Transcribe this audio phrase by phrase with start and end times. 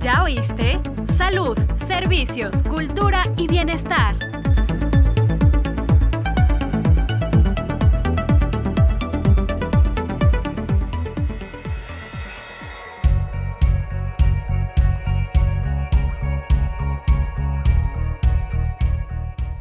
[0.00, 0.80] ¿Ya oíste?
[1.14, 4.16] Salud, servicios, cultura y bienestar.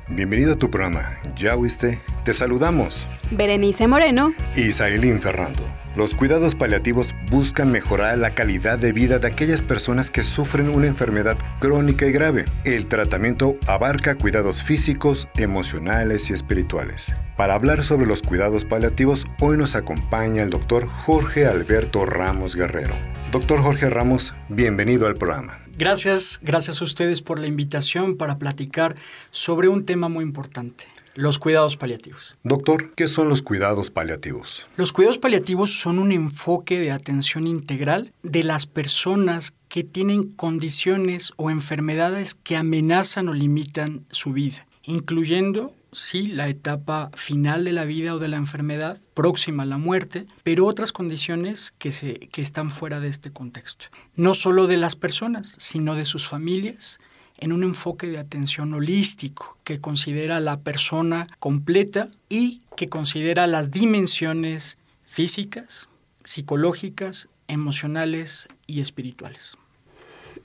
[0.07, 1.17] Bienvenido a tu programa.
[1.35, 1.99] ¿Ya oíste?
[2.23, 3.09] Te saludamos.
[3.31, 5.63] Berenice Moreno y Sailín Fernando.
[5.97, 10.87] Los cuidados paliativos buscan mejorar la calidad de vida de aquellas personas que sufren una
[10.87, 12.45] enfermedad crónica y grave.
[12.65, 17.13] El tratamiento abarca cuidados físicos, emocionales y espirituales.
[17.37, 22.95] Para hablar sobre los cuidados paliativos, hoy nos acompaña el doctor Jorge Alberto Ramos Guerrero.
[23.31, 25.59] Doctor Jorge Ramos, bienvenido al programa.
[25.77, 28.95] Gracias, gracias a ustedes por la invitación para platicar
[29.31, 30.85] sobre un tema muy importante,
[31.19, 32.37] los cuidados paliativos.
[32.43, 34.65] Doctor, ¿qué son los cuidados paliativos?
[34.77, 41.33] Los cuidados paliativos son un enfoque de atención integral de las personas que tienen condiciones
[41.35, 47.83] o enfermedades que amenazan o limitan su vida, incluyendo sí, la etapa final de la
[47.83, 52.41] vida o de la enfermedad, próxima a la muerte, pero otras condiciones que, se, que
[52.41, 53.87] están fuera de este contexto.
[54.15, 56.99] No solo de las personas, sino de sus familias,
[57.39, 63.47] en un enfoque de atención holístico que considera a la persona completa y que considera
[63.47, 65.89] las dimensiones físicas,
[66.23, 69.57] psicológicas, emocionales y espirituales.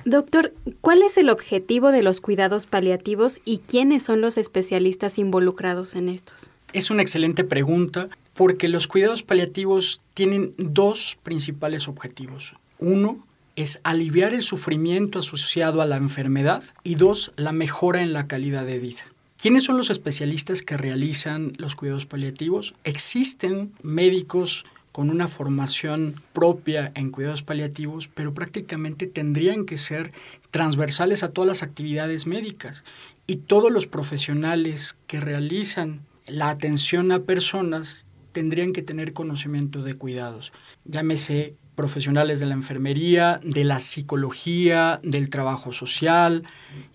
[0.05, 5.97] Doctor, ¿cuál es el objetivo de los cuidados paliativos y quiénes son los especialistas involucrados
[5.97, 6.51] en estos?
[6.73, 12.55] Es una excelente pregunta porque los cuidados paliativos tienen dos principales objetivos.
[12.79, 13.25] Uno
[13.57, 18.67] es aliviar el sufrimiento asociado a la enfermedad y dos, la mejora en la calidad
[18.67, 19.03] de vida.
[19.37, 22.75] ¿Quiénes son los especialistas que realizan los cuidados paliativos?
[22.85, 30.13] Existen médicos con una formación propia en cuidados paliativos, pero prácticamente tendrían que ser
[30.51, 32.85] transversales a todas las actividades médicas.
[33.27, 39.95] Y todos los profesionales que realizan la atención a personas tendrían que tener conocimiento de
[39.95, 40.53] cuidados.
[40.85, 46.45] Llámese profesionales de la enfermería, de la psicología, del trabajo social,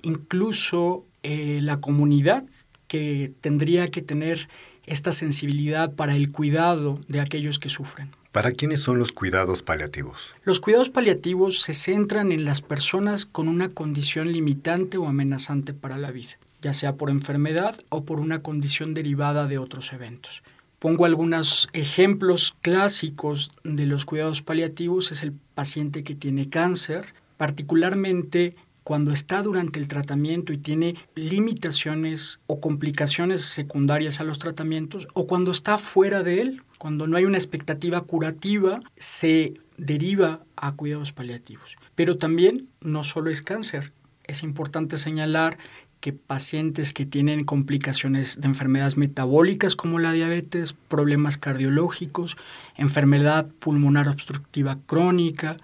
[0.02, 2.46] incluso eh, la comunidad
[2.88, 4.48] que tendría que tener
[4.86, 8.16] esta sensibilidad para el cuidado de aquellos que sufren.
[8.32, 10.36] ¿Para quiénes son los cuidados paliativos?
[10.44, 15.98] Los cuidados paliativos se centran en las personas con una condición limitante o amenazante para
[15.98, 20.44] la vida, ya sea por enfermedad o por una condición derivada de otros eventos.
[20.80, 25.12] Pongo algunos ejemplos clásicos de los cuidados paliativos.
[25.12, 32.40] Es el paciente que tiene cáncer, particularmente cuando está durante el tratamiento y tiene limitaciones
[32.48, 37.26] o complicaciones secundarias a los tratamientos, o cuando está fuera de él, cuando no hay
[37.26, 41.78] una expectativa curativa, se deriva a cuidados paliativos.
[41.94, 43.92] Pero también no solo es cáncer.
[44.24, 45.60] Es importante señalar
[46.00, 52.38] que pacientes que tienen complicaciones de enfermedades metabólicas como la diabetes, problemas cardiológicos,
[52.78, 55.58] enfermedad pulmonar obstructiva crónica,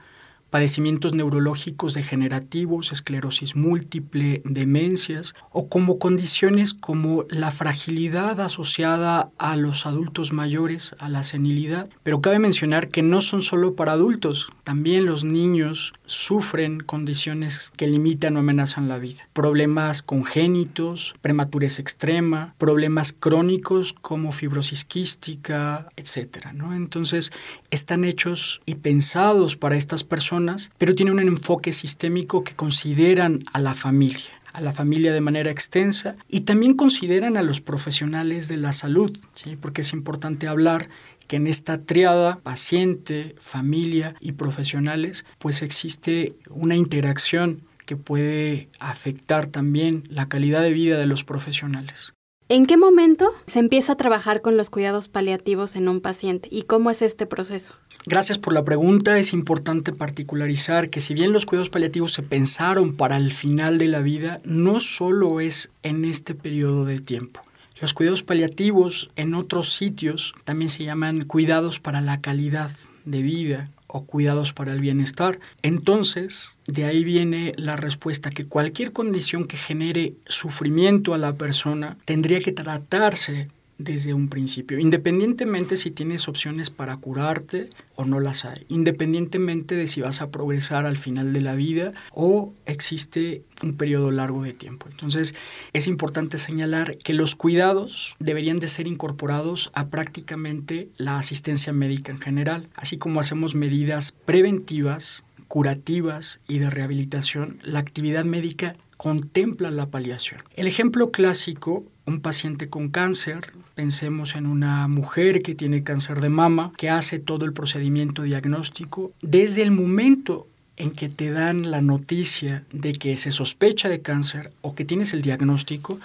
[0.55, 9.85] padecimientos neurológicos degenerativos, esclerosis múltiple, demencias o como condiciones como la fragilidad asociada a los
[9.85, 11.89] adultos mayores, a la senilidad.
[12.03, 17.87] Pero cabe mencionar que no son solo para adultos, también los niños sufren condiciones que
[17.87, 19.27] limitan o amenazan la vida.
[19.33, 26.47] Problemas congénitos, prematurez extrema, problemas crónicos como fibrosis quística, etc.
[26.73, 27.33] Entonces,
[27.71, 30.44] están hechos y pensados para estas personas
[30.77, 35.51] pero tiene un enfoque sistémico que consideran a la familia a la familia de manera
[35.51, 39.11] extensa y también consideran a los profesionales de la salud,
[39.59, 40.87] porque es importante hablar
[41.27, 49.45] que en esta triada paciente, familia y profesionales, pues existe una interacción que puede afectar
[49.47, 52.14] también la calidad de vida de los profesionales.
[52.47, 56.61] ¿En qué momento se empieza a trabajar con los cuidados paliativos en un paciente y
[56.61, 57.73] cómo es este proceso?
[58.05, 59.17] Gracias por la pregunta.
[59.17, 63.87] Es importante particularizar que si bien los cuidados paliativos se pensaron para el final de
[63.87, 67.41] la vida, no solo es en este periodo de tiempo.
[67.81, 72.69] Los cuidados paliativos en otros sitios también se llaman cuidados para la calidad
[73.05, 75.39] de vida o cuidados para el bienestar.
[75.61, 81.97] Entonces, de ahí viene la respuesta que cualquier condición que genere sufrimiento a la persona
[82.03, 83.47] tendría que tratarse
[83.77, 89.87] desde un principio, independientemente si tienes opciones para curarte o no las hay, independientemente de
[89.87, 94.53] si vas a progresar al final de la vida o existe un periodo largo de
[94.53, 94.87] tiempo.
[94.89, 95.35] Entonces,
[95.73, 102.11] es importante señalar que los cuidados deberían de ser incorporados a prácticamente la asistencia médica
[102.11, 109.71] en general, así como hacemos medidas preventivas curativas y de rehabilitación, la actividad médica contempla
[109.71, 110.41] la paliación.
[110.55, 116.29] El ejemplo clásico, un paciente con cáncer, pensemos en una mujer que tiene cáncer de
[116.29, 120.47] mama, que hace todo el procedimiento diagnóstico, desde el momento
[120.77, 125.13] en que te dan la noticia de que se sospecha de cáncer o que tienes
[125.13, 125.99] el diagnóstico,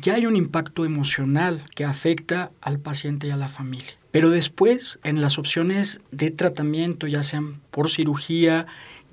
[0.00, 3.96] ya hay un impacto emocional que afecta al paciente y a la familia.
[4.10, 8.66] Pero después, en las opciones de tratamiento, ya sean por cirugía,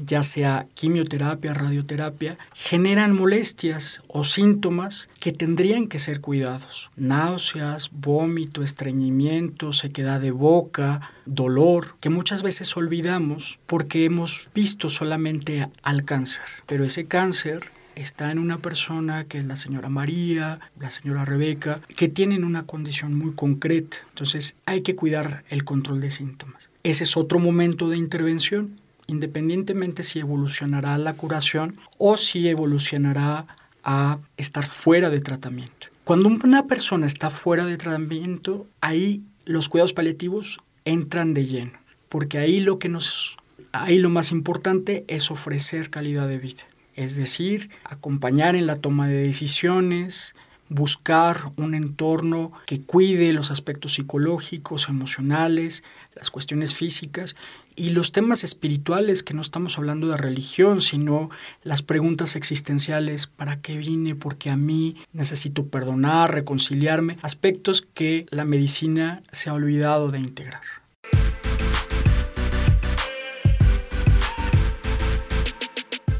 [0.05, 6.89] ya sea quimioterapia, radioterapia, generan molestias o síntomas que tendrían que ser cuidados.
[6.95, 15.69] Náuseas, vómito, estreñimiento, sequedad de boca, dolor, que muchas veces olvidamos porque hemos visto solamente
[15.83, 16.43] al cáncer.
[16.65, 17.63] Pero ese cáncer
[17.95, 22.65] está en una persona que es la señora María, la señora Rebeca, que tienen una
[22.65, 23.97] condición muy concreta.
[24.09, 26.69] Entonces hay que cuidar el control de síntomas.
[26.83, 28.79] Ese es otro momento de intervención
[29.11, 33.45] independientemente si evolucionará la curación o si evolucionará
[33.83, 35.87] a estar fuera de tratamiento.
[36.05, 41.73] Cuando una persona está fuera de tratamiento, ahí los cuidados paliativos entran de lleno,
[42.07, 43.35] porque ahí lo que nos
[43.73, 46.63] ahí lo más importante es ofrecer calidad de vida,
[46.95, 50.35] es decir, acompañar en la toma de decisiones,
[50.71, 55.83] buscar un entorno que cuide los aspectos psicológicos, emocionales,
[56.15, 57.35] las cuestiones físicas
[57.75, 61.29] y los temas espirituales, que no estamos hablando de religión, sino
[61.63, 64.15] las preguntas existenciales, ¿para qué vine?
[64.15, 70.61] Porque a mí necesito perdonar, reconciliarme, aspectos que la medicina se ha olvidado de integrar.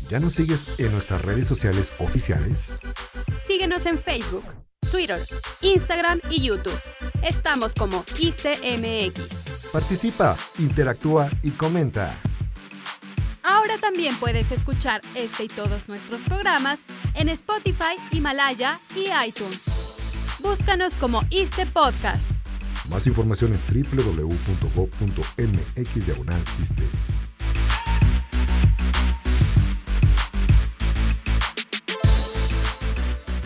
[0.09, 2.74] ¿Ya nos sigues en nuestras redes sociales oficiales?
[3.51, 4.45] Síguenos en Facebook,
[4.89, 5.19] Twitter,
[5.59, 6.80] Instagram y YouTube.
[7.21, 9.69] Estamos como ISTMX.
[9.74, 12.18] Participa, interactúa y comenta.
[13.44, 19.65] Ahora también puedes escuchar este y todos nuestros programas en Spotify, Himalaya y iTunes.
[20.39, 22.25] Búscanos como ISTE Podcast.
[22.89, 24.81] Más información en www.go.mx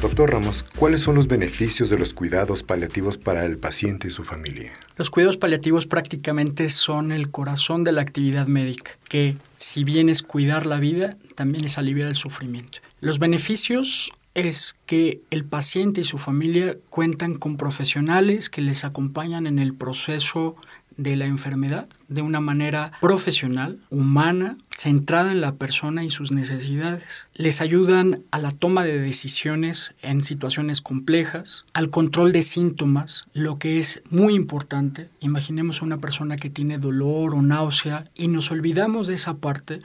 [0.06, 4.24] Doctor Ramos, ¿cuáles son los beneficios de los cuidados paliativos para el paciente y su
[4.24, 4.72] familia?
[4.98, 10.22] Los cuidados paliativos prácticamente son el corazón de la actividad médica, que si bien es
[10.22, 12.82] cuidar la vida, también es aliviar el sufrimiento.
[13.02, 19.48] Los beneficios es que el paciente y su familia cuentan con profesionales que les acompañan
[19.48, 20.56] en el proceso
[20.98, 27.28] de la enfermedad de una manera profesional, humana, centrada en la persona y sus necesidades.
[27.34, 33.58] Les ayudan a la toma de decisiones en situaciones complejas, al control de síntomas, lo
[33.58, 35.10] que es muy importante.
[35.20, 39.80] Imaginemos a una persona que tiene dolor o náusea y nos olvidamos de esa parte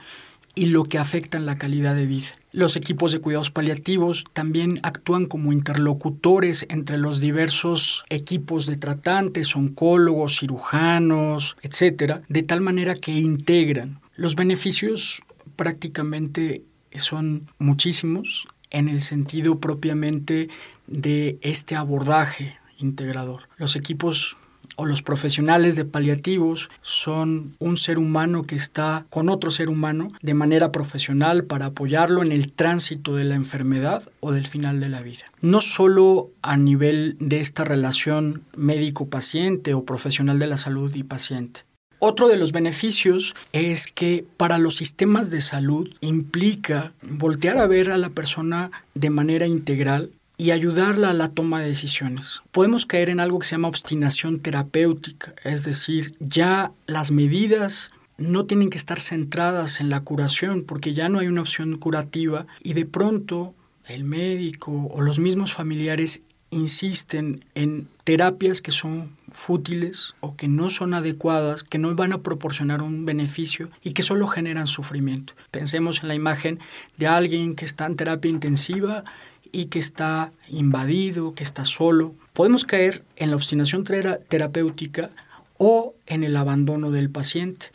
[0.55, 2.27] y lo que afecta en la calidad de vida.
[2.51, 9.55] Los equipos de cuidados paliativos también actúan como interlocutores entre los diversos equipos de tratantes,
[9.55, 13.99] oncólogos, cirujanos, etcétera, de tal manera que integran.
[14.15, 15.21] Los beneficios
[15.55, 16.63] prácticamente
[16.95, 20.49] son muchísimos en el sentido propiamente
[20.87, 23.47] de este abordaje integrador.
[23.57, 24.35] Los equipos
[24.75, 30.07] o los profesionales de paliativos son un ser humano que está con otro ser humano
[30.21, 34.89] de manera profesional para apoyarlo en el tránsito de la enfermedad o del final de
[34.89, 35.25] la vida.
[35.41, 41.61] No solo a nivel de esta relación médico-paciente o profesional de la salud y paciente.
[42.03, 47.91] Otro de los beneficios es que para los sistemas de salud implica voltear a ver
[47.91, 50.09] a la persona de manera integral
[50.41, 52.41] y ayudarla a la toma de decisiones.
[52.51, 58.47] Podemos caer en algo que se llama obstinación terapéutica, es decir, ya las medidas no
[58.47, 62.73] tienen que estar centradas en la curación porque ya no hay una opción curativa y
[62.73, 63.53] de pronto
[63.85, 70.71] el médico o los mismos familiares insisten en terapias que son fútiles o que no
[70.71, 75.33] son adecuadas, que no van a proporcionar un beneficio y que solo generan sufrimiento.
[75.51, 76.59] Pensemos en la imagen
[76.97, 79.03] de alguien que está en terapia intensiva
[79.51, 82.15] y que está invadido, que está solo.
[82.33, 85.11] Podemos caer en la obstinación terapéutica
[85.57, 87.71] o en el abandono del paciente,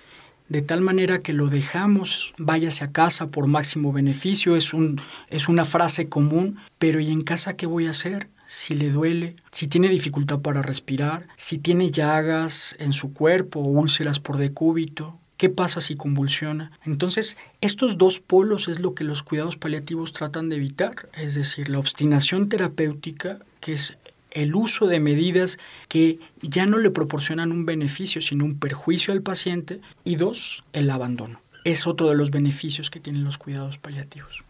[0.48, 5.48] de tal manera que lo dejamos, váyase a casa por máximo beneficio, es, un, es
[5.48, 8.28] una frase común, pero ¿y en casa qué voy a hacer?
[8.46, 13.68] Si le duele, si tiene dificultad para respirar, si tiene llagas en su cuerpo o
[13.68, 16.72] úlceras por decúbito, ¿Qué pasa si convulsiona?
[16.84, 21.68] Entonces, estos dos polos es lo que los cuidados paliativos tratan de evitar, es decir,
[21.68, 23.98] la obstinación terapéutica, que es
[24.30, 29.22] el uso de medidas que ya no le proporcionan un beneficio, sino un perjuicio al
[29.22, 31.40] paciente, y dos, el abandono.
[31.64, 34.45] es otro de los beneficios que tienen los cuidados paliativos.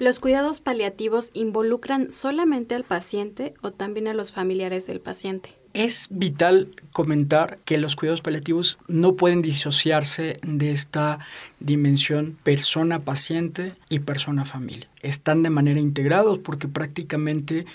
[0.00, 5.50] ¿Los cuidados paliativos involucran solamente al paciente o también a los familiares del paciente?
[5.74, 11.18] Es vital comentar que los cuidados paliativos no pueden disociarse de esta
[11.58, 14.88] dimensión persona-paciente y persona-familia.
[15.02, 17.66] Están de manera integrados porque prácticamente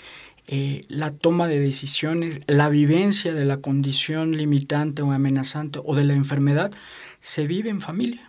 [0.48, 6.02] eh, la toma de decisiones, la vivencia de la condición limitante o amenazante o de
[6.02, 6.72] la enfermedad
[7.20, 8.28] se vive en familia.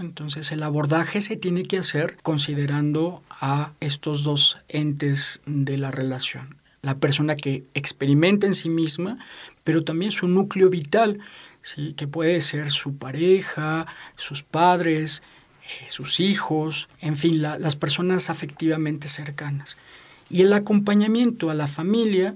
[0.00, 6.56] Entonces el abordaje se tiene que hacer considerando a estos dos entes de la relación.
[6.82, 9.18] La persona que experimenta en sí misma,
[9.64, 11.20] pero también su núcleo vital,
[11.62, 11.94] ¿sí?
[11.94, 15.22] que puede ser su pareja, sus padres,
[15.62, 19.76] eh, sus hijos, en fin, las personas afectivamente cercanas.
[20.30, 22.34] Y el acompañamiento a la familia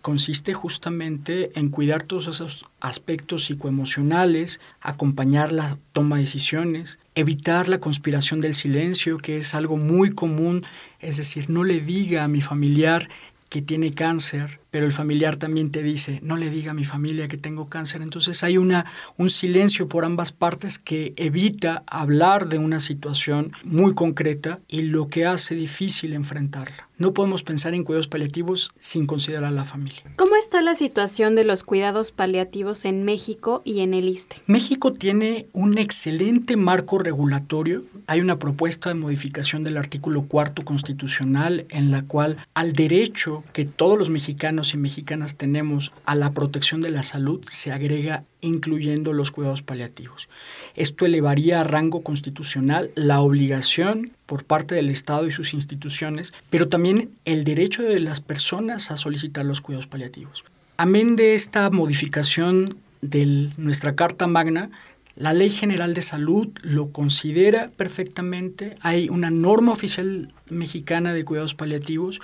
[0.00, 7.78] consiste justamente en cuidar todos esos aspectos psicoemocionales, acompañar la toma de decisiones, evitar la
[7.78, 10.62] conspiración del silencio, que es algo muy común,
[11.00, 13.08] es decir, no le diga a mi familiar
[13.50, 17.28] que tiene cáncer, pero el familiar también te dice, no le diga a mi familia
[17.28, 18.02] que tengo cáncer.
[18.02, 18.86] Entonces hay una,
[19.16, 25.08] un silencio por ambas partes que evita hablar de una situación muy concreta y lo
[25.08, 26.88] que hace difícil enfrentarla.
[27.00, 30.02] No podemos pensar en cuidados paliativos sin considerar a la familia.
[30.16, 34.36] ¿Cómo está la situación de los cuidados paliativos en México y en el ISTE?
[34.44, 37.84] México tiene un excelente marco regulatorio.
[38.06, 43.64] Hay una propuesta de modificación del artículo cuarto constitucional en la cual al derecho que
[43.64, 49.12] todos los mexicanos y mexicanas tenemos a la protección de la salud se agrega incluyendo
[49.12, 50.28] los cuidados paliativos.
[50.76, 56.68] Esto elevaría a rango constitucional la obligación por parte del Estado y sus instituciones, pero
[56.68, 60.44] también el derecho de las personas a solicitar los cuidados paliativos.
[60.76, 64.70] Amén de esta modificación de nuestra Carta Magna,
[65.16, 68.76] la Ley General de Salud lo considera perfectamente.
[68.80, 72.20] Hay una norma oficial mexicana de cuidados paliativos.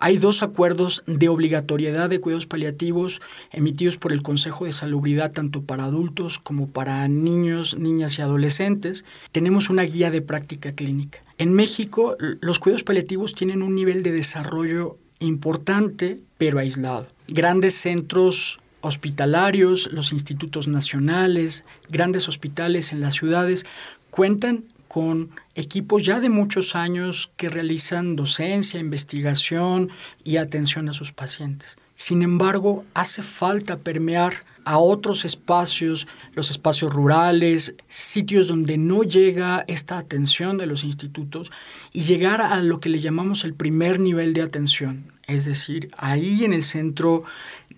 [0.00, 5.62] Hay dos acuerdos de obligatoriedad de cuidados paliativos emitidos por el Consejo de Salubridad tanto
[5.62, 9.04] para adultos como para niños, niñas y adolescentes.
[9.32, 11.18] Tenemos una guía de práctica clínica.
[11.36, 17.08] En México, los cuidados paliativos tienen un nivel de desarrollo importante, pero aislado.
[17.26, 23.66] Grandes centros hospitalarios, los institutos nacionales, grandes hospitales en las ciudades
[24.10, 29.90] cuentan con equipos ya de muchos años que realizan docencia, investigación
[30.24, 31.76] y atención a sus pacientes.
[31.94, 34.32] Sin embargo, hace falta permear
[34.64, 41.50] a otros espacios, los espacios rurales, sitios donde no llega esta atención de los institutos
[41.92, 46.44] y llegar a lo que le llamamos el primer nivel de atención, es decir, ahí
[46.44, 47.24] en el centro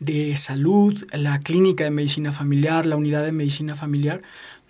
[0.01, 4.21] de salud, la clínica de medicina familiar, la unidad de medicina familiar,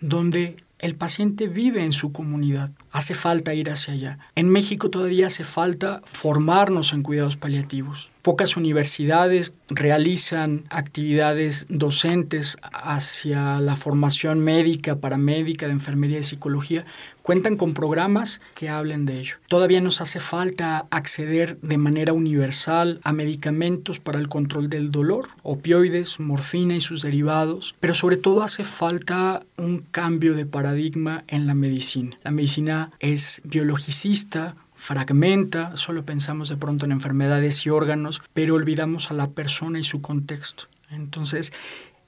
[0.00, 2.70] donde el paciente vive en su comunidad.
[2.90, 4.18] Hace falta ir hacia allá.
[4.34, 8.10] En México todavía hace falta formarnos en cuidados paliativos.
[8.22, 16.84] Pocas universidades realizan actividades docentes hacia la formación médica, paramédica, de enfermería y psicología.
[17.22, 19.36] Cuentan con programas que hablen de ello.
[19.48, 25.28] Todavía nos hace falta acceder de manera universal a medicamentos para el control del dolor,
[25.42, 31.46] opioides, morfina y sus derivados, pero sobre todo hace falta un cambio de paradigma en
[31.46, 32.18] la medicina.
[32.22, 39.10] La medicina es biologicista, fragmenta, solo pensamos de pronto en enfermedades y órganos, pero olvidamos
[39.10, 40.64] a la persona y su contexto.
[40.90, 41.52] Entonces,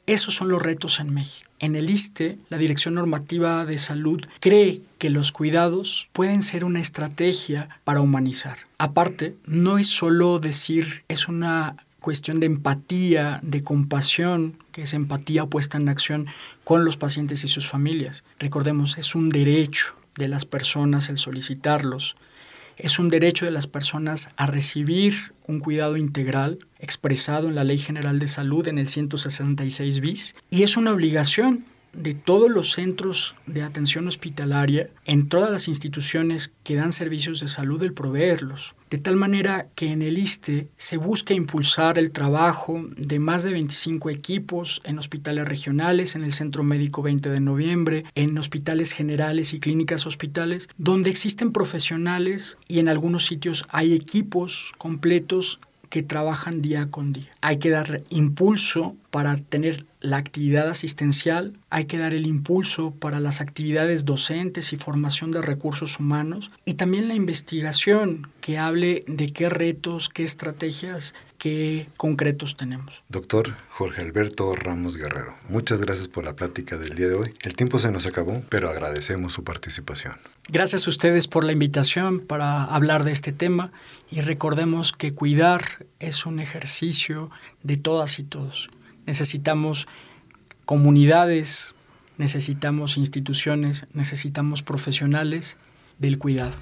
[0.06, 1.48] esos son los retos en México.
[1.58, 6.80] En el ISTE, la Dirección Normativa de Salud cree que los cuidados pueden ser una
[6.80, 8.56] estrategia para humanizar.
[8.78, 15.44] Aparte, no es solo decir es una cuestión de empatía, de compasión, que es empatía
[15.46, 16.26] puesta en acción
[16.64, 18.24] con los pacientes y sus familias.
[18.40, 22.16] Recordemos, es un derecho de las personas el solicitarlos,
[22.76, 27.78] es un derecho de las personas a recibir un cuidado integral expresado en la Ley
[27.78, 33.34] General de Salud en el 166 bis y es una obligación de todos los centros
[33.46, 38.74] de atención hospitalaria en todas las instituciones que dan servicios de salud el proveerlos.
[38.90, 43.52] De tal manera que en el ISTE se busca impulsar el trabajo de más de
[43.52, 49.54] 25 equipos en hospitales regionales, en el Centro Médico 20 de Noviembre, en hospitales generales
[49.54, 55.58] y clínicas hospitales, donde existen profesionales y en algunos sitios hay equipos completos
[55.92, 57.30] que trabajan día con día.
[57.42, 63.20] hay que dar impulso para tener la actividad asistencial, hay que dar el impulso para
[63.20, 69.34] las actividades docentes y formación de recursos humanos y también la investigación que hable de
[69.34, 73.02] qué retos, qué estrategias, qué concretos tenemos.
[73.08, 77.34] Doctor Jorge Alberto Ramos Guerrero, muchas gracias por la plática del día de hoy.
[77.42, 80.14] El tiempo se nos acabó, pero agradecemos su participación.
[80.48, 83.72] Gracias a ustedes por la invitación para hablar de este tema
[84.08, 87.28] y recordemos que cuidar es un ejercicio
[87.64, 88.70] de todas y todos.
[89.06, 89.88] Necesitamos
[90.64, 91.74] comunidades,
[92.18, 95.56] necesitamos instituciones, necesitamos profesionales
[95.98, 96.54] del cuidado.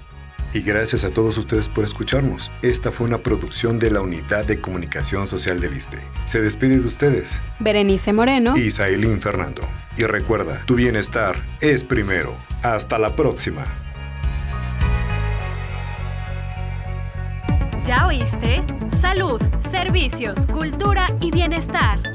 [0.53, 2.51] Y gracias a todos ustedes por escucharnos.
[2.61, 6.05] Esta fue una producción de la Unidad de Comunicación Social del ISTE.
[6.25, 7.41] Se despide de ustedes.
[7.59, 8.51] Berenice Moreno.
[8.55, 9.61] Y Sailín Fernando.
[9.97, 12.35] Y recuerda, tu bienestar es primero.
[12.63, 13.63] Hasta la próxima.
[17.85, 18.63] ¿Ya oíste?
[18.91, 22.10] Salud, servicios, cultura y bienestar.